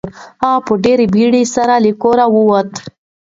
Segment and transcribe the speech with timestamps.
[0.43, 2.71] هغه په ډېرې بیړې سره له کوره ووت.